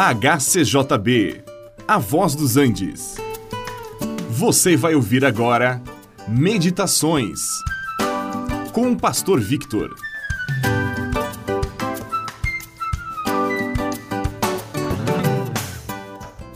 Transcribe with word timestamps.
HCJB, 0.00 1.42
A 1.88 1.98
Voz 1.98 2.36
dos 2.36 2.56
Andes. 2.56 3.16
Você 4.30 4.76
vai 4.76 4.94
ouvir 4.94 5.24
agora 5.24 5.82
Meditações 6.28 7.40
com 8.72 8.92
o 8.92 8.96
Pastor 8.96 9.40
Victor. 9.40 9.92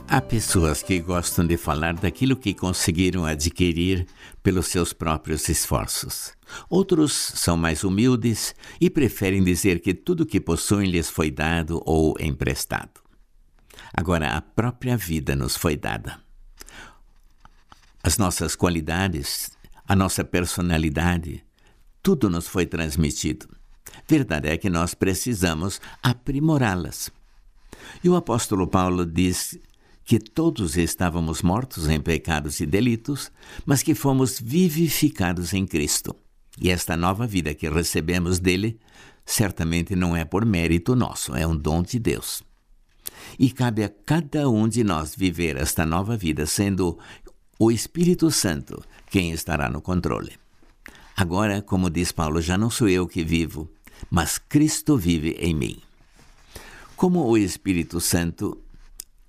Há 0.07 0.21
pessoas 0.21 0.81
que 0.81 1.01
gostam 1.01 1.45
de 1.45 1.57
falar 1.57 1.95
daquilo 1.95 2.37
que 2.37 2.55
conseguiram 2.55 3.25
adquirir 3.25 4.07
pelos 4.41 4.69
seus 4.69 4.93
próprios 4.93 5.49
esforços. 5.49 6.33
Outros 6.71 7.13
são 7.35 7.57
mais 7.57 7.83
humildes 7.83 8.55
e 8.81 8.89
preferem 8.89 9.43
dizer 9.43 9.81
que 9.81 9.93
tudo 9.93 10.25
que 10.25 10.41
possuem 10.41 10.89
lhes 10.89 11.11
foi 11.11 11.29
dado 11.29 11.83
ou 11.85 12.15
emprestado. 12.21 13.02
Agora, 13.93 14.37
a 14.37 14.41
própria 14.41 14.97
vida 14.97 15.37
nos 15.37 15.57
foi 15.57 15.77
dada. 15.77 16.21
As 18.03 18.19
nossas 18.19 18.57
qualidades, 18.57 19.51
a 19.87 19.95
nossa 19.95 20.25
personalidade, 20.25 21.45
tudo 22.03 22.29
nos 22.29 22.49
foi 22.49 22.67
transmitido. 22.67 23.49
Verdade 24.09 24.49
é 24.49 24.57
que 24.57 24.69
nós 24.69 24.95
precisamos 24.95 25.81
aprimorá-las. 26.03 27.11
E 28.03 28.09
o 28.09 28.17
apóstolo 28.17 28.67
Paulo 28.67 29.07
diz 29.07 29.59
que 30.05 30.19
todos 30.19 30.77
estávamos 30.77 31.43
mortos 31.43 31.89
em 31.89 32.01
pecados 32.01 32.61
e 32.61 32.67
delitos, 32.67 33.31
mas 33.65 33.83
que 33.83 33.95
fomos 33.95 34.41
vivificados 34.41 35.53
em 35.53 35.67
Cristo. 35.67 36.17
E 36.61 36.71
esta 36.71 36.97
nova 36.97 37.27
vida 37.27 37.55
que 37.55 37.69
recebemos 37.69 38.39
dele 38.39 38.79
certamente 39.25 39.95
não 39.95 40.17
é 40.17 40.25
por 40.25 40.45
mérito 40.45 40.97
nosso, 40.97 41.35
é 41.35 41.47
um 41.47 41.57
dom 41.57 41.83
de 41.83 41.99
Deus. 41.99 42.43
E 43.39 43.51
cabe 43.51 43.85
a 43.85 43.89
cada 43.89 44.49
um 44.49 44.69
de 44.69 44.85
nós 44.85 45.15
viver 45.15 45.57
esta 45.57 45.87
nova 45.87 46.17
vida 46.17 46.47
sendo 46.47 46.99
o 47.59 47.71
Espírito 47.71 48.31
Santo 48.31 48.83
quem 49.11 49.33
estará 49.33 49.69
no 49.69 49.81
controle. 49.81 50.33
Agora, 51.17 51.63
como 51.63 51.91
diz 51.91 52.11
Paulo, 52.11 52.41
já 52.41 52.57
não 52.57 52.71
sou 52.71 52.89
eu 52.89 53.07
que 53.07 53.23
vivo, 53.23 53.71
mas 54.11 54.39
Cristo 54.39 54.97
vive 54.97 55.37
em 55.39 55.55
mim. 55.55 55.79
Como 56.97 57.25
o 57.25 57.37
Espírito 57.37 58.01
Santo 58.01 58.59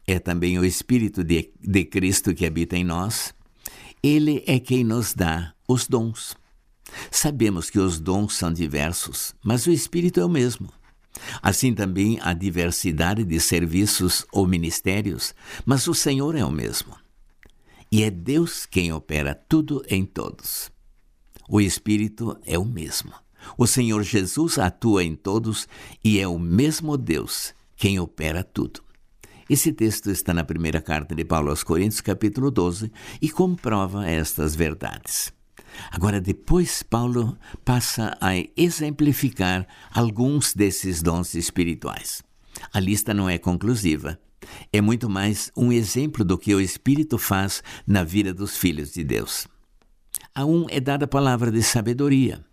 é 0.08 0.20
também 0.20 0.58
o 0.58 0.66
Espírito 0.66 1.24
de, 1.24 1.52
de 1.62 1.86
Cristo 1.86 2.34
que 2.34 2.46
habita 2.46 2.78
em 2.78 2.84
nós, 2.84 3.34
ele 4.02 4.44
é 4.48 4.60
quem 4.60 4.84
nos 4.84 5.14
dá 5.14 5.54
os 5.68 5.88
dons. 5.88 6.36
Sabemos 7.10 7.70
que 7.70 7.80
os 7.80 8.00
dons 8.00 8.36
são 8.36 8.52
diversos, 8.52 9.34
mas 9.44 9.66
o 9.66 9.72
Espírito 9.72 10.20
é 10.20 10.26
o 10.26 10.30
mesmo. 10.30 10.70
Assim 11.42 11.74
também 11.74 12.20
há 12.22 12.34
diversidade 12.34 13.24
de 13.24 13.40
serviços 13.40 14.26
ou 14.32 14.48
ministérios, 14.48 15.34
mas 15.66 15.88
o 15.88 15.94
Senhor 15.94 16.36
é 16.36 16.44
o 16.44 16.52
mesmo. 16.52 16.96
E 17.92 18.04
é 18.04 18.10
Deus 18.10 18.66
quem 18.66 18.92
opera 18.92 19.36
tudo 19.36 19.84
em 19.88 20.06
todos. 20.06 20.72
O 21.48 21.62
Espírito 21.62 22.38
é 22.46 22.58
o 22.58 22.66
mesmo. 22.66 23.14
O 23.58 23.68
Senhor 23.68 24.02
Jesus 24.04 24.58
atua 24.58 25.04
em 25.04 25.16
todos 25.16 25.68
e 26.04 26.20
é 26.20 26.28
o 26.28 26.40
mesmo 26.40 26.98
Deus 26.98 27.54
quem 27.76 28.00
opera 28.00 28.44
tudo. 28.44 28.82
Esse 29.50 29.74
texto 29.74 30.10
está 30.10 30.34
na 30.34 30.44
primeira 30.44 30.82
carta 30.82 31.14
de 31.14 31.26
Paulo 31.26 31.50
aos 31.50 31.64
Coríntios, 31.64 32.00
capítulo 32.00 32.50
12, 32.50 32.92
e 33.22 33.30
comprova 33.30 34.08
estas 34.08 34.56
verdades. 34.56 35.34
Agora, 35.92 36.20
depois, 36.20 36.84
Paulo 36.84 37.38
passa 37.64 38.18
a 38.20 38.32
exemplificar 38.56 39.68
alguns 39.92 40.54
desses 40.54 41.02
dons 41.02 41.34
espirituais. 41.34 42.24
A 42.72 42.80
lista 42.80 43.14
não 43.14 43.30
é 43.30 43.38
conclusiva. 43.38 44.20
É 44.72 44.82
muito 44.82 45.10
mais 45.10 45.52
um 45.56 45.72
exemplo 45.72 46.24
do 46.24 46.38
que 46.38 46.54
o 46.54 46.62
Espírito 46.62 47.18
faz 47.18 47.64
na 47.88 48.04
vida 48.04 48.34
dos 48.34 48.58
filhos 48.58 48.92
de 48.92 49.04
Deus. 49.04 49.48
A 50.36 50.46
um 50.46 50.66
é 50.70 50.80
dada 50.80 51.06
a 51.06 51.08
palavra 51.08 51.52
de 51.52 51.62
sabedoria. 51.62 52.44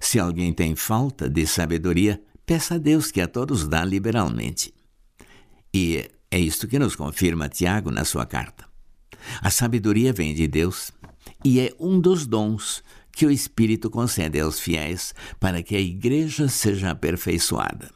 Se 0.00 0.18
alguém 0.18 0.52
tem 0.52 0.74
falta 0.74 1.28
de 1.28 1.46
sabedoria, 1.46 2.20
peça 2.44 2.76
a 2.76 2.78
Deus 2.78 3.10
que 3.10 3.20
a 3.20 3.28
todos 3.28 3.68
dá 3.68 3.84
liberalmente. 3.84 4.72
E 5.72 6.08
é 6.30 6.38
isto 6.38 6.68
que 6.68 6.78
nos 6.78 6.96
confirma 6.96 7.48
Tiago 7.48 7.90
na 7.90 8.04
sua 8.04 8.26
carta. 8.26 8.64
A 9.40 9.50
sabedoria 9.50 10.12
vem 10.12 10.34
de 10.34 10.46
Deus 10.46 10.90
e 11.46 11.60
é 11.60 11.72
um 11.78 12.00
dos 12.00 12.26
dons 12.26 12.82
que 13.12 13.24
o 13.24 13.30
Espírito 13.30 13.88
concede 13.88 14.40
aos 14.40 14.58
fiéis 14.58 15.14
para 15.38 15.62
que 15.62 15.76
a 15.76 15.80
igreja 15.80 16.48
seja 16.48 16.90
aperfeiçoada. 16.90 17.88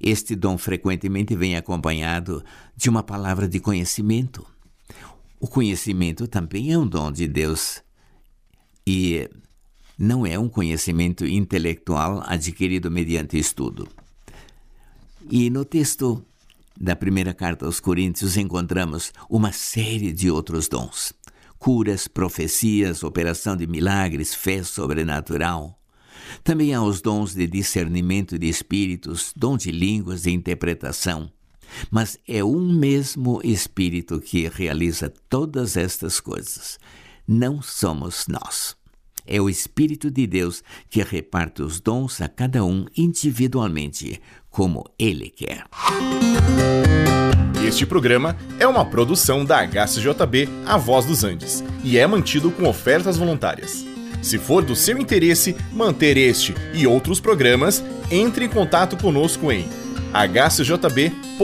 Este 0.00 0.36
dom 0.36 0.56
frequentemente 0.56 1.34
vem 1.34 1.56
acompanhado 1.56 2.44
de 2.76 2.88
uma 2.88 3.02
palavra 3.02 3.48
de 3.48 3.58
conhecimento. 3.58 4.46
O 5.40 5.48
conhecimento 5.48 6.28
também 6.28 6.72
é 6.72 6.78
um 6.78 6.86
dom 6.86 7.10
de 7.10 7.26
Deus 7.26 7.82
e 8.86 9.28
não 9.98 10.24
é 10.24 10.38
um 10.38 10.48
conhecimento 10.48 11.26
intelectual 11.26 12.22
adquirido 12.24 12.92
mediante 12.92 13.36
estudo. 13.36 13.88
E 15.28 15.50
no 15.50 15.64
texto 15.64 16.24
da 16.80 16.94
primeira 16.94 17.34
carta 17.34 17.66
aos 17.66 17.80
Coríntios 17.80 18.36
encontramos 18.36 19.12
uma 19.28 19.50
série 19.50 20.12
de 20.12 20.30
outros 20.30 20.68
dons: 20.68 21.12
curas, 21.58 22.08
profecias, 22.08 23.02
operação 23.02 23.56
de 23.56 23.66
milagres, 23.66 24.34
fé 24.34 24.62
sobrenatural. 24.62 25.80
Também 26.42 26.74
há 26.74 26.82
os 26.82 27.00
dons 27.00 27.34
de 27.34 27.46
discernimento 27.46 28.38
de 28.38 28.48
espíritos, 28.48 29.32
dom 29.34 29.56
de 29.56 29.70
línguas 29.70 30.26
e 30.26 30.30
interpretação. 30.30 31.30
Mas 31.90 32.18
é 32.26 32.44
um 32.44 32.72
mesmo 32.72 33.40
Espírito 33.42 34.20
que 34.20 34.48
realiza 34.48 35.12
todas 35.28 35.76
estas 35.76 36.20
coisas. 36.20 36.78
Não 37.26 37.60
somos 37.60 38.26
nós. 38.28 38.75
É 39.26 39.40
o 39.40 39.48
Espírito 39.48 40.10
de 40.10 40.26
Deus 40.26 40.62
que 40.88 41.02
reparte 41.02 41.62
os 41.62 41.80
dons 41.80 42.20
a 42.20 42.28
cada 42.28 42.64
um 42.64 42.86
individualmente, 42.96 44.20
como 44.50 44.84
Ele 44.98 45.28
quer. 45.28 45.64
Este 47.66 47.84
programa 47.84 48.36
é 48.60 48.66
uma 48.66 48.84
produção 48.84 49.44
da 49.44 49.66
HCJB 49.66 50.48
A 50.64 50.76
Voz 50.76 51.04
dos 51.04 51.24
Andes 51.24 51.64
e 51.82 51.98
é 51.98 52.06
mantido 52.06 52.50
com 52.50 52.68
ofertas 52.68 53.16
voluntárias. 53.16 53.84
Se 54.22 54.38
for 54.38 54.64
do 54.64 54.76
seu 54.76 54.98
interesse 54.98 55.56
manter 55.72 56.16
este 56.16 56.54
e 56.72 56.86
outros 56.86 57.20
programas, 57.20 57.84
entre 58.10 58.44
em 58.44 58.48
contato 58.48 58.96
conosco 58.96 59.50
em 59.50 59.68
hcjb.com.br. 60.12 61.36